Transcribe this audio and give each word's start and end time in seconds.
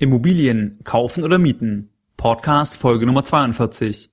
Immobilien 0.00 0.78
kaufen 0.82 1.24
oder 1.24 1.36
mieten? 1.38 1.90
Podcast 2.16 2.78
Folge 2.78 3.04
Nummer 3.04 3.22
42. 3.22 4.10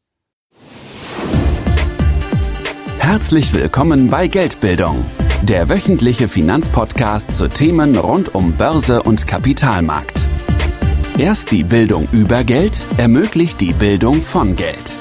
Herzlich 3.00 3.54
willkommen 3.54 4.10
bei 4.10 4.28
Geldbildung, 4.28 5.06
der 5.44 5.70
wöchentliche 5.70 6.28
Finanzpodcast 6.28 7.38
zu 7.38 7.48
Themen 7.48 7.96
rund 7.96 8.36
um 8.36 8.52
Börse 8.58 9.02
und 9.02 9.28
Kapitalmarkt. 9.28 10.26
Erst 11.18 11.52
die 11.52 11.64
Bildung 11.64 12.10
über 12.12 12.44
Geld 12.44 12.86
ermöglicht 12.98 13.62
die 13.62 13.72
Bildung 13.72 14.22
von 14.22 14.58
Geld. 14.58 14.94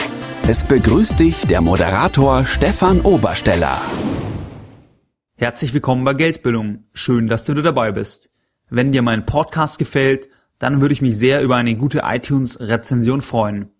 Es 0.47 0.63
begrüßt 0.63 1.19
dich 1.19 1.49
der 1.49 1.63
Moderator 1.63 2.45
Stefan 2.45 3.01
Obersteller. 3.01 3.81
Herzlich 5.35 5.75
willkommen 5.75 6.05
bei 6.05 6.15
Geldbildung. 6.15 6.85
Schön, 6.93 7.27
dass 7.27 7.43
du 7.43 7.55
dabei 7.55 7.91
bist. 7.91 8.31
Wenn 8.71 8.93
dir 8.93 9.03
mein 9.03 9.27
Podcast 9.27 9.81
gefällt, 9.81 10.29
dann 10.59 10.81
würde 10.81 10.93
ich 10.93 11.03
mich 11.03 11.17
sehr 11.17 11.43
über 11.43 11.57
eine 11.57 11.77
gute 11.77 12.03
iTunes-Rezension 12.05 13.23
freuen. 13.23 13.71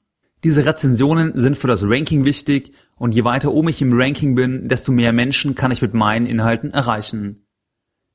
Diese 0.45 0.67
Rezensionen 0.67 1.33
sind 1.35 1.57
für 1.57 1.67
das 1.67 1.83
Ranking 1.85 2.25
wichtig 2.25 2.73
und 2.97 3.15
je 3.15 3.25
weiter 3.25 3.53
oben 3.53 3.69
ich 3.69 3.83
im 3.83 3.99
Ranking 3.99 4.35
bin, 4.35 4.69
desto 4.69 4.93
mehr 4.93 5.13
Menschen 5.13 5.55
kann 5.55 5.73
ich 5.73 5.83
mit 5.83 5.95
meinen 5.95 6.27
Inhalten 6.27 6.73
erreichen. 6.73 7.41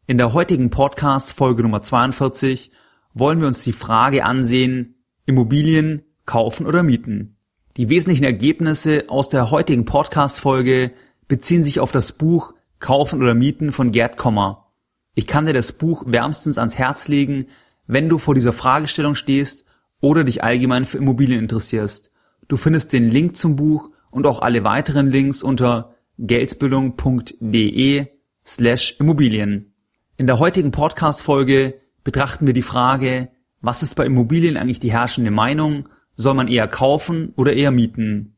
In 0.07 0.17
der 0.17 0.33
heutigen 0.33 0.69
Podcast 0.69 1.33
Folge 1.33 1.63
Nummer 1.63 1.81
42 1.81 2.71
wollen 3.13 3.41
wir 3.41 3.47
uns 3.47 3.63
die 3.63 3.73
Frage 3.73 4.23
ansehen, 4.23 5.03
Immobilien 5.25 6.03
kaufen 6.25 6.65
oder 6.65 6.83
mieten. 6.83 7.37
Die 7.77 7.89
wesentlichen 7.89 8.23
Ergebnisse 8.23 9.05
aus 9.07 9.29
der 9.29 9.51
heutigen 9.51 9.85
Podcast 9.85 10.39
Folge 10.39 10.91
beziehen 11.27 11.63
sich 11.63 11.79
auf 11.79 11.91
das 11.91 12.11
Buch 12.11 12.53
Kaufen 12.79 13.21
oder 13.21 13.33
Mieten 13.33 13.71
von 13.71 13.91
Gerd 13.91 14.17
Kommer. 14.17 14.71
Ich 15.15 15.27
kann 15.27 15.45
dir 15.45 15.53
das 15.53 15.71
Buch 15.71 16.03
wärmstens 16.07 16.57
ans 16.57 16.77
Herz 16.77 17.07
legen, 17.07 17.45
wenn 17.87 18.09
du 18.09 18.17
vor 18.17 18.35
dieser 18.35 18.53
Fragestellung 18.53 19.15
stehst 19.15 19.65
oder 19.99 20.23
dich 20.23 20.43
allgemein 20.43 20.85
für 20.85 20.97
Immobilien 20.97 21.39
interessierst. 21.39 22.11
Du 22.47 22.57
findest 22.57 22.93
den 22.93 23.07
Link 23.07 23.37
zum 23.37 23.55
Buch 23.55 23.91
und 24.09 24.25
auch 24.27 24.41
alle 24.41 24.63
weiteren 24.63 25.09
Links 25.09 25.43
unter 25.43 25.95
geldbildung.de 26.17 28.07
slash 28.45 28.95
Immobilien. 28.99 29.73
In 30.17 30.27
der 30.27 30.39
heutigen 30.39 30.71
Podcast-Folge 30.71 31.75
betrachten 32.03 32.45
wir 32.45 32.53
die 32.53 32.61
Frage, 32.61 33.29
was 33.61 33.83
ist 33.83 33.95
bei 33.95 34.05
Immobilien 34.05 34.57
eigentlich 34.57 34.79
die 34.79 34.91
herrschende 34.91 35.31
Meinung? 35.31 35.87
Soll 36.15 36.33
man 36.33 36.47
eher 36.47 36.67
kaufen 36.67 37.33
oder 37.35 37.53
eher 37.53 37.71
mieten? 37.71 38.35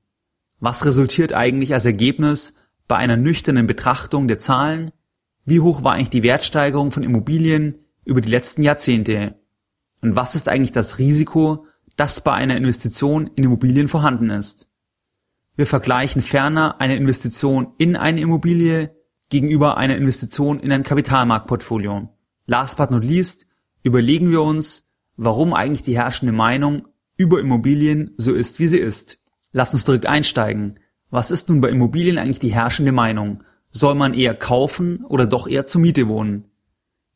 Was 0.60 0.86
resultiert 0.86 1.34
eigentlich 1.34 1.74
als 1.74 1.86
Ergebnis 1.86 2.56
bei 2.88 2.98
einer 2.98 3.18
nüchternen 3.18 3.68
Betrachtung 3.68 4.28
der 4.28 4.40
Zahlen? 4.40 4.92
Wie 5.46 5.60
hoch 5.60 5.84
war 5.84 5.94
eigentlich 5.94 6.10
die 6.10 6.24
Wertsteigerung 6.24 6.92
von 6.92 7.04
Immobilien 7.04 7.80
über 8.06 8.22
die 8.22 8.30
letzten 8.30 8.64
Jahrzehnte? 8.64 9.36
Und 10.02 10.16
was 10.16 10.36
ist 10.36 10.50
eigentlich 10.50 10.72
das 10.72 11.00
Risiko, 11.00 11.66
das 11.96 12.22
bei 12.22 12.34
einer 12.34 12.58
Investition 12.58 13.30
in 13.36 13.46
Immobilien 13.46 13.88
vorhanden 13.88 14.30
ist? 14.30 14.70
Wir 15.56 15.68
vergleichen 15.68 16.22
ferner 16.22 16.82
eine 16.82 16.96
Investition 16.96 17.74
in 17.78 17.96
eine 17.96 18.22
Immobilie 18.22 18.96
gegenüber 19.30 19.78
einer 19.78 19.96
Investition 19.96 20.60
in 20.60 20.72
ein 20.72 20.84
Kapitalmarktportfolio. 20.84 22.10
Last 22.48 22.78
but 22.78 22.92
not 22.92 23.04
least 23.04 23.48
überlegen 23.84 24.32
wir 24.32 24.42
uns, 24.42 24.92
warum 25.16 25.54
eigentlich 25.54 25.84
die 25.84 25.98
herrschende 25.98 26.34
Meinung 26.34 26.88
über 27.18 27.40
Immobilien 27.40 28.12
so 28.18 28.34
ist, 28.34 28.60
wie 28.60 28.68
sie 28.68 28.80
ist. 28.80 29.20
Lass 29.52 29.74
uns 29.74 29.86
direkt 29.86 30.08
einsteigen. 30.08 30.80
Was 31.10 31.30
ist 31.30 31.50
nun 31.50 31.62
bei 31.62 31.70
Immobilien 31.70 32.18
eigentlich 32.18 32.40
die 32.40 32.54
herrschende 32.54 32.92
Meinung? 32.92 33.44
Soll 33.70 33.96
man 33.96 34.14
eher 34.14 34.34
kaufen 34.34 35.06
oder 35.06 35.28
doch 35.28 35.48
eher 35.48 35.68
zur 35.68 35.82
Miete 35.82 36.08
wohnen? 36.08 36.46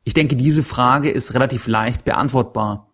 Ich 0.08 0.14
denke, 0.14 0.38
diese 0.38 0.64
Frage 0.64 1.12
ist 1.12 1.34
relativ 1.34 1.68
leicht 1.68 2.06
beantwortbar. 2.06 2.94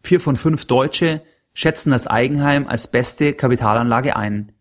Vier 0.00 0.22
von 0.22 0.38
fünf 0.38 0.64
Deutsche 0.64 1.20
schätzen 1.52 1.90
das 1.90 2.06
Eigenheim 2.06 2.66
als 2.66 2.90
beste 2.90 3.34
Kapitalanlage 3.34 4.16
ein. 4.16 4.52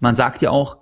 Man 0.00 0.14
sagt 0.14 0.40
ja 0.40 0.48
auch, 0.48 0.78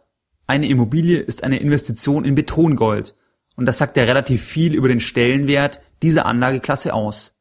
eine 0.47 0.69
Immobilie 0.69 1.19
ist 1.19 1.43
eine 1.43 1.59
Investition 1.59 2.25
in 2.25 2.37
Betongold 2.37 3.17
und 3.57 3.67
das 3.67 3.79
sagt 3.79 3.97
ja 3.97 4.05
relativ 4.05 4.41
viel 4.45 4.77
über 4.77 4.87
den 4.87 5.01
Stellenwert 5.01 5.81
dieser 6.01 6.27
Anlageklasse 6.27 6.95
aus. 6.95 7.35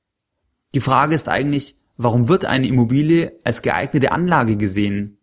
Die 0.73 0.81
Frage 0.81 1.13
ist 1.13 1.29
eigentlich, 1.29 1.77
warum 1.97 2.27
wird 2.27 2.45
eine 2.45 2.65
Immobilie 2.65 3.33
als 3.43 3.61
geeignete 3.61 4.13
Anlage 4.13 4.57
gesehen? 4.57 5.19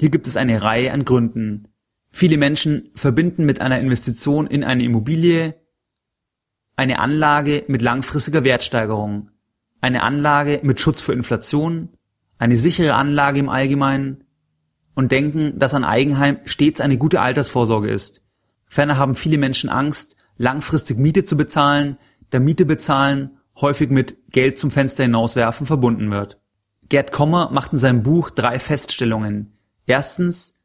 Hier 0.00 0.10
gibt 0.10 0.26
es 0.26 0.36
eine 0.36 0.64
Reihe 0.64 0.92
an 0.92 1.04
Gründen. 1.04 1.68
Viele 2.10 2.36
Menschen 2.36 2.90
verbinden 2.96 3.46
mit 3.46 3.60
einer 3.60 3.78
Investition 3.78 4.48
in 4.48 4.64
eine 4.64 4.82
Immobilie 4.82 5.54
eine 6.78 7.00
Anlage 7.00 7.64
mit 7.66 7.82
langfristiger 7.82 8.44
Wertsteigerung, 8.44 9.30
eine 9.80 10.04
Anlage 10.04 10.60
mit 10.62 10.80
Schutz 10.80 11.02
für 11.02 11.12
Inflation, 11.12 11.88
eine 12.38 12.56
sichere 12.56 12.94
Anlage 12.94 13.40
im 13.40 13.48
Allgemeinen 13.48 14.22
und 14.94 15.10
denken, 15.10 15.58
dass 15.58 15.74
ein 15.74 15.82
Eigenheim 15.82 16.38
stets 16.44 16.80
eine 16.80 16.96
gute 16.96 17.20
Altersvorsorge 17.20 17.90
ist. 17.90 18.22
Ferner 18.68 18.96
haben 18.96 19.16
viele 19.16 19.38
Menschen 19.38 19.70
Angst, 19.70 20.16
langfristig 20.36 20.98
Miete 20.98 21.24
zu 21.24 21.36
bezahlen, 21.36 21.98
da 22.30 22.38
Miete 22.38 22.64
bezahlen 22.64 23.38
häufig 23.60 23.90
mit 23.90 24.30
Geld 24.30 24.56
zum 24.56 24.70
Fenster 24.70 25.02
hinauswerfen 25.02 25.66
verbunden 25.66 26.12
wird. 26.12 26.40
Gerd 26.88 27.10
Kommer 27.10 27.50
macht 27.50 27.72
in 27.72 27.78
seinem 27.78 28.04
Buch 28.04 28.30
drei 28.30 28.60
Feststellungen. 28.60 29.58
Erstens, 29.84 30.60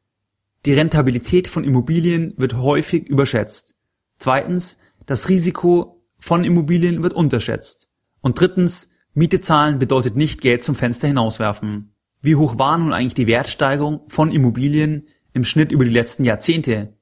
die 0.67 0.73
Rentabilität 0.73 1.47
von 1.47 1.63
Immobilien 1.63 2.35
wird 2.37 2.53
häufig 2.53 3.09
überschätzt. 3.09 3.73
Zweitens, 4.19 4.77
das 5.07 5.27
Risiko 5.27 6.02
von 6.23 6.45
Immobilien 6.45 7.03
wird 7.03 7.13
unterschätzt. 7.13 7.89
Und 8.21 8.39
drittens, 8.39 8.91
Miete 9.13 9.41
zahlen 9.41 9.77
bedeutet 9.77 10.15
nicht 10.15 10.39
Geld 10.39 10.63
zum 10.63 10.73
Fenster 10.73 11.09
hinauswerfen. 11.09 11.93
Wie 12.21 12.37
hoch 12.37 12.57
war 12.57 12.77
nun 12.77 12.93
eigentlich 12.93 13.13
die 13.13 13.27
Wertsteigerung 13.27 14.05
von 14.07 14.31
Immobilien 14.31 15.09
im 15.33 15.43
Schnitt 15.43 15.73
über 15.73 15.83
die 15.83 15.91
letzten 15.91 16.23
Jahrzehnte? 16.23 16.93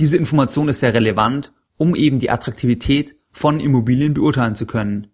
Diese 0.00 0.16
Information 0.16 0.68
ist 0.68 0.80
sehr 0.80 0.94
relevant, 0.94 1.52
um 1.76 1.94
eben 1.94 2.18
die 2.18 2.28
Attraktivität 2.28 3.14
von 3.30 3.60
Immobilien 3.60 4.14
beurteilen 4.14 4.56
zu 4.56 4.66
können. 4.66 5.06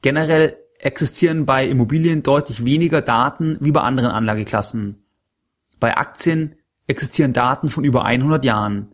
Generell 0.00 0.56
existieren 0.78 1.44
bei 1.44 1.68
Immobilien 1.68 2.22
deutlich 2.22 2.64
weniger 2.64 3.02
Daten 3.02 3.58
wie 3.60 3.72
bei 3.72 3.82
anderen 3.82 4.10
Anlageklassen. 4.10 5.04
Bei 5.78 5.98
Aktien 5.98 6.54
existieren 6.86 7.34
Daten 7.34 7.68
von 7.68 7.84
über 7.84 8.06
100 8.06 8.42
Jahren. 8.42 8.91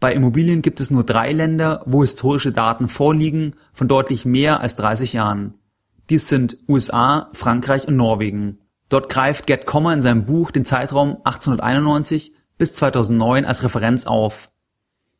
Bei 0.00 0.12
Immobilien 0.12 0.62
gibt 0.62 0.80
es 0.80 0.90
nur 0.90 1.02
drei 1.04 1.32
Länder, 1.32 1.82
wo 1.86 2.02
historische 2.02 2.52
Daten 2.52 2.88
vorliegen 2.88 3.56
von 3.72 3.88
deutlich 3.88 4.24
mehr 4.24 4.60
als 4.60 4.76
30 4.76 5.12
Jahren. 5.12 5.54
Dies 6.08 6.28
sind 6.28 6.56
USA, 6.68 7.30
Frankreich 7.32 7.88
und 7.88 7.96
Norwegen. 7.96 8.58
Dort 8.88 9.08
greift 9.08 9.46
Gerd 9.46 9.66
Kommer 9.66 9.92
in 9.92 10.02
seinem 10.02 10.24
Buch 10.24 10.52
den 10.52 10.64
Zeitraum 10.64 11.16
1891 11.24 12.32
bis 12.56 12.74
2009 12.74 13.44
als 13.44 13.62
Referenz 13.64 14.06
auf. 14.06 14.50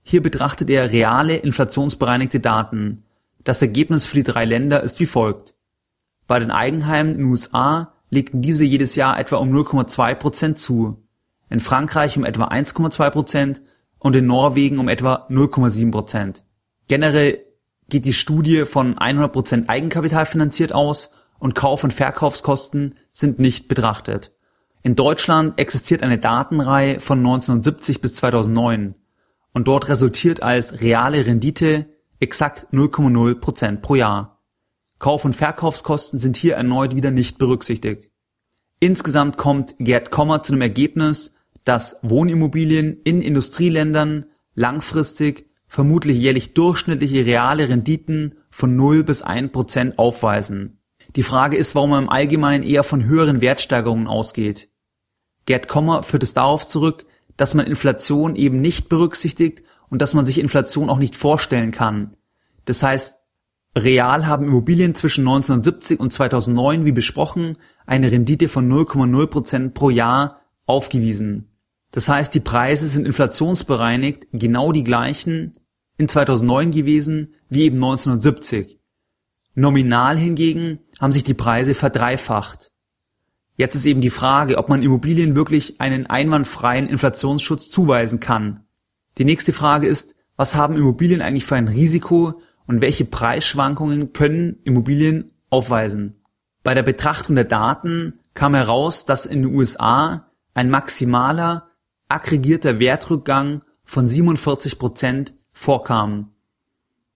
Hier 0.02 0.22
betrachtet 0.22 0.70
er 0.70 0.92
reale 0.92 1.36
inflationsbereinigte 1.36 2.40
Daten. 2.40 3.04
Das 3.44 3.60
Ergebnis 3.60 4.06
für 4.06 4.16
die 4.16 4.22
drei 4.22 4.44
Länder 4.44 4.82
ist 4.82 5.00
wie 5.00 5.06
folgt. 5.06 5.54
Bei 6.26 6.38
den 6.38 6.50
Eigenheimen 6.50 7.12
in 7.12 7.18
den 7.18 7.30
USA 7.30 7.92
legten 8.10 8.42
diese 8.42 8.64
jedes 8.64 8.94
Jahr 8.94 9.18
etwa 9.18 9.36
um 9.36 9.52
0,2 9.52 10.14
Prozent 10.14 10.58
zu, 10.58 11.02
in 11.50 11.60
Frankreich 11.60 12.16
um 12.16 12.24
etwa 12.24 12.44
1,2 12.44 13.10
Prozent 13.10 13.62
und 13.98 14.16
in 14.16 14.26
Norwegen 14.26 14.78
um 14.78 14.88
etwa 14.88 15.26
0,7 15.30 15.90
Prozent. 15.90 16.44
Generell 16.88 17.44
geht 17.88 18.04
die 18.04 18.12
Studie 18.12 18.64
von 18.64 18.98
100 18.98 19.32
Prozent 19.32 19.68
Eigenkapital 19.68 20.26
finanziert 20.26 20.72
aus 20.72 21.10
und 21.38 21.54
Kauf- 21.54 21.84
und 21.84 21.92
Verkaufskosten 21.92 22.94
sind 23.12 23.38
nicht 23.38 23.68
betrachtet. 23.68 24.32
In 24.82 24.94
Deutschland 24.96 25.58
existiert 25.58 26.02
eine 26.02 26.18
Datenreihe 26.18 27.00
von 27.00 27.18
1970 27.18 28.00
bis 28.00 28.14
2009 28.14 28.94
und 29.52 29.68
dort 29.68 29.88
resultiert 29.88 30.42
als 30.42 30.80
reale 30.80 31.26
Rendite 31.26 31.86
exakt 32.20 32.68
0,0 32.72 33.34
Prozent 33.36 33.82
pro 33.82 33.94
Jahr. 33.94 34.38
Kauf- 34.98 35.24
und 35.24 35.36
Verkaufskosten 35.36 36.18
sind 36.18 36.36
hier 36.36 36.56
erneut 36.56 36.94
wieder 36.94 37.10
nicht 37.10 37.38
berücksichtigt. 37.38 38.10
Insgesamt 38.80 39.36
kommt 39.36 39.74
Gerd 39.78 40.10
Kommer 40.10 40.42
zu 40.42 40.52
dem 40.52 40.60
Ergebnis, 40.60 41.34
dass 41.68 41.98
Wohnimmobilien 42.00 43.02
in 43.04 43.20
Industrieländern 43.20 44.24
langfristig 44.54 45.50
vermutlich 45.66 46.16
jährlich 46.16 46.54
durchschnittliche 46.54 47.26
reale 47.26 47.68
Renditen 47.68 48.36
von 48.50 48.74
0 48.74 49.04
bis 49.04 49.20
1 49.20 49.52
Prozent 49.52 49.98
aufweisen. 49.98 50.80
Die 51.14 51.22
Frage 51.22 51.58
ist, 51.58 51.74
warum 51.74 51.90
man 51.90 52.04
im 52.04 52.08
Allgemeinen 52.08 52.64
eher 52.64 52.84
von 52.84 53.04
höheren 53.04 53.42
Wertsteigerungen 53.42 54.06
ausgeht. 54.06 54.70
Gerd 55.44 55.68
Kommer 55.68 56.02
führt 56.04 56.22
es 56.22 56.32
darauf 56.32 56.66
zurück, 56.66 57.04
dass 57.36 57.54
man 57.54 57.66
Inflation 57.66 58.34
eben 58.34 58.62
nicht 58.62 58.88
berücksichtigt 58.88 59.62
und 59.90 60.00
dass 60.00 60.14
man 60.14 60.24
sich 60.24 60.38
Inflation 60.38 60.88
auch 60.88 60.98
nicht 60.98 61.16
vorstellen 61.16 61.70
kann. 61.70 62.16
Das 62.64 62.82
heißt, 62.82 63.18
real 63.76 64.26
haben 64.26 64.46
Immobilien 64.46 64.94
zwischen 64.94 65.28
1970 65.28 66.00
und 66.00 66.14
2009, 66.14 66.86
wie 66.86 66.92
besprochen, 66.92 67.58
eine 67.84 68.10
Rendite 68.10 68.48
von 68.48 68.72
0,0 68.72 69.26
Prozent 69.26 69.74
pro 69.74 69.90
Jahr 69.90 70.40
aufgewiesen. 70.64 71.47
Das 71.90 72.08
heißt, 72.08 72.34
die 72.34 72.40
Preise 72.40 72.86
sind 72.86 73.06
inflationsbereinigt 73.06 74.28
genau 74.32 74.72
die 74.72 74.84
gleichen 74.84 75.56
in 75.96 76.08
2009 76.08 76.70
gewesen 76.70 77.34
wie 77.48 77.62
eben 77.62 77.76
1970. 77.76 78.78
Nominal 79.54 80.16
hingegen 80.16 80.78
haben 81.00 81.12
sich 81.12 81.24
die 81.24 81.34
Preise 81.34 81.74
verdreifacht. 81.74 82.70
Jetzt 83.56 83.74
ist 83.74 83.86
eben 83.86 84.00
die 84.00 84.10
Frage, 84.10 84.56
ob 84.56 84.68
man 84.68 84.82
Immobilien 84.82 85.34
wirklich 85.34 85.80
einen 85.80 86.06
einwandfreien 86.06 86.88
Inflationsschutz 86.88 87.70
zuweisen 87.70 88.20
kann. 88.20 88.64
Die 89.18 89.24
nächste 89.24 89.52
Frage 89.52 89.88
ist, 89.88 90.14
was 90.36 90.54
haben 90.54 90.76
Immobilien 90.76 91.22
eigentlich 91.22 91.44
für 91.44 91.56
ein 91.56 91.66
Risiko 91.66 92.40
und 92.66 92.80
welche 92.80 93.04
Preisschwankungen 93.04 94.12
können 94.12 94.60
Immobilien 94.62 95.32
aufweisen? 95.50 96.22
Bei 96.62 96.74
der 96.74 96.84
Betrachtung 96.84 97.34
der 97.34 97.44
Daten 97.44 98.20
kam 98.34 98.54
heraus, 98.54 99.04
dass 99.06 99.26
in 99.26 99.42
den 99.42 99.52
USA 99.52 100.30
ein 100.54 100.70
maximaler 100.70 101.67
aggregierter 102.08 102.80
Wertrückgang 102.80 103.62
von 103.84 104.08
47 104.08 104.78
Prozent 104.78 105.34
vorkam. 105.52 106.32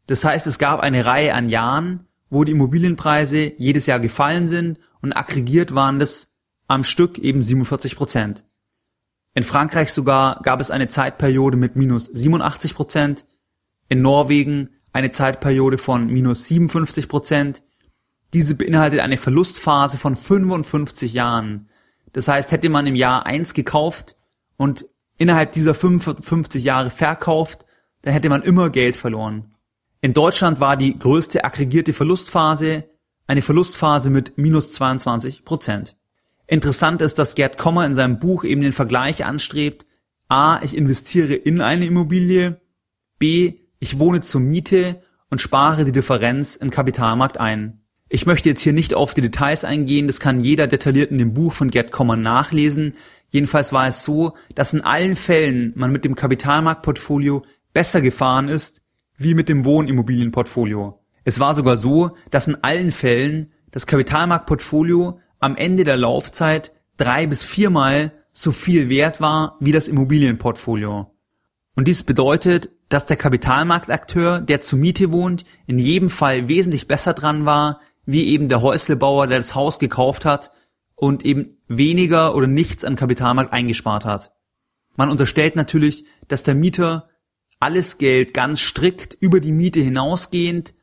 Das 0.06 0.24
heißt, 0.24 0.46
es 0.46 0.58
gab 0.58 0.80
eine 0.80 1.06
Reihe 1.06 1.34
an 1.34 1.48
Jahren, 1.48 2.06
wo 2.30 2.44
die 2.44 2.52
Immobilienpreise 2.52 3.52
jedes 3.58 3.86
Jahr 3.86 4.00
gefallen 4.00 4.48
sind 4.48 4.78
und 5.00 5.12
aggregiert 5.12 5.74
waren 5.74 5.98
das 5.98 6.38
am 6.66 6.84
Stück 6.84 7.18
eben 7.18 7.42
47 7.42 7.96
Prozent. 7.96 8.44
In 9.34 9.42
Frankreich 9.42 9.92
sogar 9.92 10.40
gab 10.42 10.60
es 10.60 10.70
eine 10.70 10.88
Zeitperiode 10.88 11.56
mit 11.56 11.76
minus 11.76 12.06
87 12.06 12.74
Prozent, 12.74 13.24
in 13.88 14.02
Norwegen 14.02 14.70
eine 14.92 15.12
Zeitperiode 15.12 15.78
von 15.78 16.06
minus 16.06 16.46
57 16.46 17.08
Prozent. 17.08 17.62
Diese 18.32 18.54
beinhaltet 18.54 19.00
eine 19.00 19.16
Verlustphase 19.16 19.98
von 19.98 20.16
55 20.16 21.12
Jahren. 21.12 21.68
Das 22.12 22.28
heißt, 22.28 22.52
hätte 22.52 22.68
man 22.68 22.86
im 22.86 22.94
Jahr 22.94 23.26
1 23.26 23.54
gekauft 23.54 24.16
und 24.62 24.86
innerhalb 25.18 25.50
dieser 25.50 25.74
55 25.74 26.62
Jahre 26.62 26.90
verkauft, 26.90 27.66
dann 28.02 28.12
hätte 28.12 28.28
man 28.28 28.42
immer 28.42 28.70
Geld 28.70 28.94
verloren. 28.94 29.50
In 30.00 30.14
Deutschland 30.14 30.60
war 30.60 30.76
die 30.76 30.96
größte 30.96 31.44
aggregierte 31.44 31.92
Verlustphase 31.92 32.84
eine 33.26 33.42
Verlustphase 33.42 34.08
mit 34.08 34.38
minus 34.38 34.70
22 34.70 35.44
Prozent. 35.44 35.96
Interessant 36.46 37.02
ist, 37.02 37.18
dass 37.18 37.34
Gerd 37.34 37.58
Kommer 37.58 37.84
in 37.86 37.94
seinem 37.96 38.20
Buch 38.20 38.44
eben 38.44 38.60
den 38.60 38.72
Vergleich 38.72 39.24
anstrebt, 39.24 39.84
a, 40.28 40.60
ich 40.62 40.76
investiere 40.76 41.34
in 41.34 41.60
eine 41.60 41.86
Immobilie, 41.86 42.60
b, 43.18 43.54
ich 43.80 43.98
wohne 43.98 44.20
zur 44.20 44.42
Miete 44.42 45.02
und 45.28 45.40
spare 45.40 45.84
die 45.84 45.92
Differenz 45.92 46.54
im 46.54 46.70
Kapitalmarkt 46.70 47.38
ein. 47.38 47.80
Ich 48.08 48.26
möchte 48.26 48.48
jetzt 48.48 48.60
hier 48.60 48.74
nicht 48.74 48.94
auf 48.94 49.14
die 49.14 49.22
Details 49.22 49.64
eingehen, 49.64 50.06
das 50.06 50.20
kann 50.20 50.38
jeder 50.38 50.68
detailliert 50.68 51.10
in 51.10 51.18
dem 51.18 51.34
Buch 51.34 51.52
von 51.52 51.70
Gerd 51.70 51.90
Kommer 51.90 52.14
nachlesen. 52.16 52.94
Jedenfalls 53.32 53.72
war 53.72 53.88
es 53.88 54.04
so, 54.04 54.34
dass 54.54 54.74
in 54.74 54.82
allen 54.82 55.16
Fällen 55.16 55.72
man 55.74 55.90
mit 55.90 56.04
dem 56.04 56.14
Kapitalmarktportfolio 56.14 57.42
besser 57.72 58.02
gefahren 58.02 58.48
ist, 58.48 58.82
wie 59.16 59.34
mit 59.34 59.48
dem 59.48 59.64
Wohnimmobilienportfolio. 59.64 61.00
Es 61.24 61.40
war 61.40 61.54
sogar 61.54 61.78
so, 61.78 62.10
dass 62.30 62.46
in 62.46 62.62
allen 62.62 62.92
Fällen 62.92 63.50
das 63.70 63.86
Kapitalmarktportfolio 63.86 65.18
am 65.40 65.56
Ende 65.56 65.84
der 65.84 65.96
Laufzeit 65.96 66.72
drei 66.98 67.26
bis 67.26 67.42
viermal 67.42 68.12
so 68.32 68.52
viel 68.52 68.90
wert 68.90 69.22
war 69.22 69.56
wie 69.60 69.72
das 69.72 69.88
Immobilienportfolio. 69.88 71.10
Und 71.74 71.88
dies 71.88 72.02
bedeutet, 72.02 72.70
dass 72.90 73.06
der 73.06 73.16
Kapitalmarktakteur, 73.16 74.42
der 74.42 74.60
zur 74.60 74.78
Miete 74.78 75.10
wohnt, 75.10 75.46
in 75.66 75.78
jedem 75.78 76.10
Fall 76.10 76.48
wesentlich 76.48 76.86
besser 76.86 77.14
dran 77.14 77.46
war, 77.46 77.80
wie 78.04 78.26
eben 78.26 78.50
der 78.50 78.60
Häuslebauer, 78.60 79.26
der 79.26 79.38
das 79.38 79.54
Haus 79.54 79.78
gekauft 79.78 80.26
hat 80.26 80.52
und 81.02 81.24
eben 81.24 81.56
weniger 81.66 82.36
oder 82.36 82.46
nichts 82.46 82.84
an 82.84 82.94
Kapitalmarkt 82.94 83.52
eingespart 83.52 84.04
hat. 84.04 84.30
Man 84.94 85.10
unterstellt 85.10 85.56
natürlich, 85.56 86.04
dass 86.28 86.44
der 86.44 86.54
Mieter 86.54 87.08
alles 87.58 87.98
Geld 87.98 88.32
ganz 88.32 88.60
strikt 88.60 89.14
über 89.18 89.40
die 89.40 89.50
Miete 89.50 89.80
hinausgehend 89.80 90.74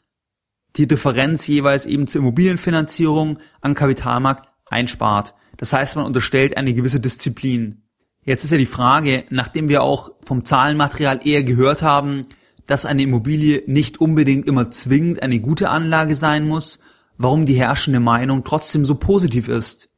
die 0.75 0.87
Differenz 0.87 1.47
jeweils 1.47 1.85
eben 1.85 2.07
zur 2.07 2.19
Immobilienfinanzierung 2.19 3.39
an 3.61 3.75
Kapitalmarkt 3.75 4.49
einspart. 4.65 5.35
Das 5.55 5.71
heißt, 5.71 5.95
man 5.95 6.05
unterstellt 6.05 6.57
eine 6.57 6.73
gewisse 6.73 6.99
Disziplin. 6.99 7.83
Jetzt 8.25 8.43
ist 8.43 8.51
ja 8.51 8.57
die 8.57 8.65
Frage, 8.65 9.23
nachdem 9.29 9.69
wir 9.69 9.83
auch 9.83 10.11
vom 10.25 10.43
Zahlenmaterial 10.43 11.25
eher 11.25 11.43
gehört 11.43 11.81
haben, 11.81 12.25
dass 12.67 12.85
eine 12.85 13.03
Immobilie 13.03 13.63
nicht 13.67 14.01
unbedingt 14.01 14.47
immer 14.47 14.69
zwingend 14.69 15.23
eine 15.23 15.39
gute 15.39 15.69
Anlage 15.69 16.15
sein 16.15 16.45
muss, 16.45 16.79
warum 17.17 17.45
die 17.45 17.55
herrschende 17.55 18.01
Meinung 18.01 18.43
trotzdem 18.43 18.83
so 18.83 18.95
positiv 18.95 19.47
ist. 19.47 19.88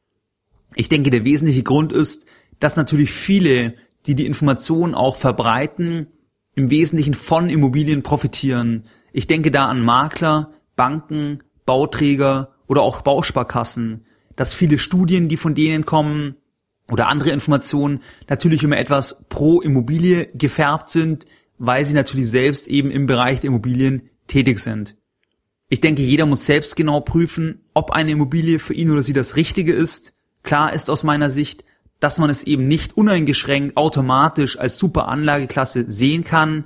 Ich 0.74 0.88
denke, 0.88 1.10
der 1.10 1.24
wesentliche 1.24 1.62
Grund 1.62 1.92
ist, 1.92 2.26
dass 2.58 2.76
natürlich 2.76 3.12
viele, 3.12 3.74
die 4.06 4.14
die 4.14 4.26
Informationen 4.26 4.94
auch 4.94 5.16
verbreiten, 5.16 6.06
im 6.54 6.70
Wesentlichen 6.70 7.14
von 7.14 7.48
Immobilien 7.48 8.02
profitieren. 8.02 8.84
Ich 9.12 9.26
denke 9.26 9.50
da 9.50 9.66
an 9.66 9.82
Makler, 9.82 10.50
Banken, 10.76 11.38
Bauträger 11.66 12.54
oder 12.66 12.82
auch 12.82 13.02
Bausparkassen, 13.02 14.04
dass 14.36 14.54
viele 14.54 14.78
Studien, 14.78 15.28
die 15.28 15.36
von 15.36 15.54
denen 15.54 15.86
kommen 15.86 16.36
oder 16.90 17.08
andere 17.08 17.30
Informationen 17.30 18.00
natürlich 18.28 18.62
immer 18.62 18.78
etwas 18.78 19.24
pro 19.28 19.60
Immobilie 19.60 20.28
gefärbt 20.34 20.88
sind, 20.88 21.26
weil 21.58 21.84
sie 21.84 21.94
natürlich 21.94 22.28
selbst 22.28 22.66
eben 22.68 22.90
im 22.90 23.06
Bereich 23.06 23.40
der 23.40 23.48
Immobilien 23.48 24.10
tätig 24.26 24.58
sind. 24.58 24.96
Ich 25.68 25.80
denke, 25.80 26.02
jeder 26.02 26.26
muss 26.26 26.44
selbst 26.44 26.76
genau 26.76 27.00
prüfen, 27.00 27.62
ob 27.72 27.92
eine 27.92 28.10
Immobilie 28.10 28.58
für 28.58 28.74
ihn 28.74 28.90
oder 28.90 29.02
sie 29.02 29.14
das 29.14 29.36
Richtige 29.36 29.72
ist. 29.72 30.14
Klar 30.42 30.72
ist 30.72 30.90
aus 30.90 31.04
meiner 31.04 31.30
Sicht, 31.30 31.64
dass 32.00 32.18
man 32.18 32.30
es 32.30 32.42
eben 32.42 32.66
nicht 32.66 32.96
uneingeschränkt 32.96 33.76
automatisch 33.76 34.58
als 34.58 34.76
super 34.76 35.08
Anlageklasse 35.08 35.84
sehen 35.88 36.24
kann, 36.24 36.64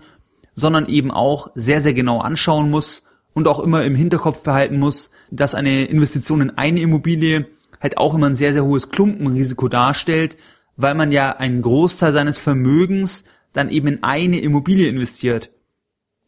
sondern 0.55 0.89
eben 0.89 1.11
auch 1.11 1.51
sehr, 1.55 1.81
sehr 1.83 1.93
genau 1.93 2.21
anschauen 2.21 2.71
muss 2.71 3.03
und 3.35 3.47
auch 3.47 3.61
immer 3.61 3.85
im 3.85 3.95
Hinterkopf 3.95 4.43
behalten 4.43 4.79
muss, 4.79 5.11
dass 5.31 5.55
eine 5.55 5.85
Investition 5.85 6.41
in 6.41 6.57
eine 6.57 6.81
Immobilie 6.81 7.47
halt 7.83 7.99
auch 7.99 8.15
immer 8.15 8.29
ein 8.29 8.35
sehr, 8.35 8.55
sehr 8.55 8.65
hohes 8.65 8.89
Klumpenrisiko 8.89 9.69
darstellt, 9.69 10.39
weil 10.77 10.95
man 10.95 11.13
ja 11.13 11.37
einen 11.37 11.61
Großteil 11.61 12.15
seines 12.15 12.39
Vermögens 12.39 13.27
dann 13.53 13.69
eben 13.69 13.89
in 13.89 14.03
eine 14.03 14.41
Immobilie 14.41 14.89
investiert. 14.89 15.51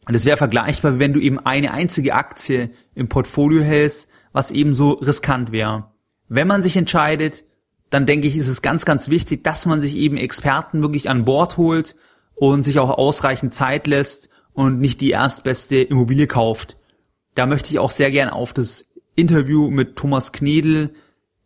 Und 0.05 0.15
das 0.15 0.25
wäre 0.25 0.37
vergleichbar, 0.37 0.99
wenn 0.99 1.13
du 1.13 1.19
eben 1.19 1.39
eine 1.39 1.71
einzige 1.71 2.13
Aktie 2.13 2.69
im 2.93 3.09
Portfolio 3.09 3.61
hältst, 3.63 4.09
was 4.31 4.51
eben 4.51 4.75
so 4.75 4.91
riskant 4.91 5.51
wäre. 5.51 5.91
Wenn 6.29 6.47
man 6.47 6.61
sich 6.61 6.77
entscheidet, 6.77 7.43
dann 7.89 8.05
denke 8.05 8.27
ich, 8.27 8.37
ist 8.37 8.47
es 8.47 8.61
ganz, 8.61 8.85
ganz 8.85 9.09
wichtig, 9.09 9.43
dass 9.43 9.65
man 9.65 9.81
sich 9.81 9.95
eben 9.95 10.15
Experten 10.15 10.81
wirklich 10.83 11.09
an 11.09 11.25
Bord 11.25 11.57
holt 11.57 11.95
und 12.35 12.63
sich 12.63 12.79
auch 12.79 12.91
ausreichend 12.91 13.53
Zeit 13.55 13.87
lässt 13.87 14.29
und 14.53 14.79
nicht 14.79 15.01
die 15.01 15.09
erstbeste 15.09 15.77
Immobilie 15.77 16.27
kauft. 16.27 16.77
Da 17.33 17.47
möchte 17.47 17.71
ich 17.71 17.79
auch 17.79 17.91
sehr 17.91 18.11
gern 18.11 18.29
auf 18.29 18.53
das 18.53 18.93
Interview 19.15 19.69
mit 19.71 19.95
Thomas 19.95 20.31
Knedel 20.31 20.91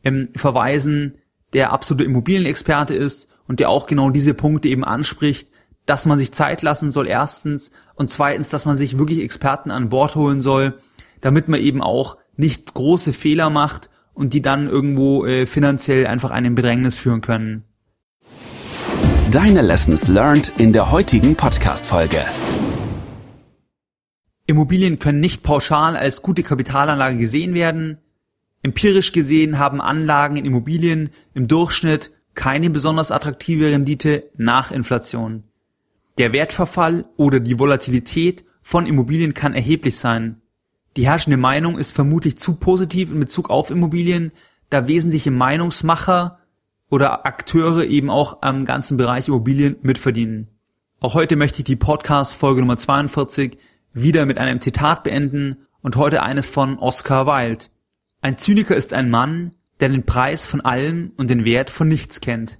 ähm, 0.04 0.30
verweisen, 0.36 1.18
der 1.54 1.72
absolute 1.72 2.04
Immobilienexperte 2.04 2.94
ist 2.94 3.30
und 3.48 3.60
der 3.60 3.70
auch 3.70 3.88
genau 3.88 4.10
diese 4.10 4.34
Punkte 4.34 4.68
eben 4.68 4.84
anspricht, 4.84 5.50
dass 5.86 6.06
man 6.06 6.18
sich 6.18 6.34
Zeit 6.34 6.62
lassen 6.62 6.92
soll 6.92 7.08
erstens 7.08 7.72
und 7.96 8.10
zweitens, 8.10 8.50
dass 8.50 8.66
man 8.66 8.78
sich 8.78 8.98
wirklich 8.98 9.22
Experten 9.22 9.72
an 9.72 9.90
Bord 9.90 10.16
holen 10.16 10.42
soll, 10.42 10.78
damit 11.22 11.48
man 11.48 11.60
eben 11.60 11.82
auch 11.82 12.18
nicht 12.36 12.74
große 12.74 13.14
Fehler 13.14 13.50
macht 13.50 13.90
und 14.14 14.34
die 14.34 14.42
dann 14.42 14.70
irgendwo 14.70 15.26
äh, 15.26 15.46
finanziell 15.46 16.08
einfach 16.08 16.32
einen 16.32 16.56
Bedrängnis 16.56 16.96
führen 16.96 17.22
können. 17.22 17.64
Deine 19.32 19.62
Lessons 19.62 20.08
learned 20.08 20.52
in 20.58 20.74
der 20.74 20.92
heutigen 20.92 21.36
Podcast-Folge. 21.36 22.24
Immobilien 24.46 25.00
können 25.00 25.20
nicht 25.20 25.42
pauschal 25.42 25.96
als 25.96 26.22
gute 26.22 26.44
Kapitalanlage 26.44 27.18
gesehen 27.18 27.56
werden. 27.56 27.98
Empirisch 28.62 29.12
gesehen 29.12 29.58
haben 29.58 29.82
Anlagen 29.82 30.36
in 30.36 30.46
Immobilien 30.46 31.10
im 31.34 31.48
Durchschnitt 31.48 32.12
keine 32.36 32.70
besonders 32.70 33.12
attraktive 33.12 33.72
Rendite 33.72 34.30
nach 34.38 34.72
Inflation. 34.72 35.44
Der 36.20 36.32
Wertverfall 36.32 37.06
oder 37.18 37.40
die 37.40 37.58
Volatilität 37.58 38.46
von 38.62 38.86
Immobilien 38.86 39.34
kann 39.34 39.56
erheblich 39.56 39.98
sein. 39.98 40.43
Die 40.96 41.08
herrschende 41.08 41.38
Meinung 41.38 41.78
ist 41.78 41.94
vermutlich 41.94 42.38
zu 42.38 42.56
positiv 42.56 43.12
in 43.12 43.20
Bezug 43.20 43.50
auf 43.50 43.72
Immobilien, 43.72 44.32
da 44.70 44.88
wesentliche 44.88 45.32
Meinungsmacher 45.32 46.40
oder 46.90 47.26
Akteure 47.26 47.86
eben 47.86 48.12
auch 48.12 48.42
am 48.42 48.66
ganzen 48.66 48.98
Bereich 48.98 49.28
Immobilien 49.28 49.78
mitverdienen. 49.82 50.50
Auch 51.00 51.16
heute 51.16 51.36
möchte 51.36 51.60
ich 51.60 51.66
die 51.66 51.76
Podcast 51.76 52.36
Folge 52.36 52.62
Nummer 52.62 52.78
42 52.78 53.58
wieder 53.92 54.26
mit 54.26 54.38
einem 54.38 54.62
Zitat 54.62 55.04
beenden 55.04 55.58
und 55.82 55.96
heute 55.96 56.22
eines 56.22 56.48
von 56.48 56.78
Oscar 56.78 57.26
Wilde. 57.26 57.66
Ein 58.22 58.38
Zyniker 58.38 58.76
ist 58.76 58.94
ein 58.94 59.10
Mann, 59.10 59.52
der 59.80 59.90
den 59.90 60.06
Preis 60.06 60.46
von 60.46 60.62
allem 60.62 61.12
und 61.18 61.30
den 61.30 61.44
Wert 61.44 61.70
von 61.70 61.88
nichts 61.88 62.22
kennt. 62.22 62.60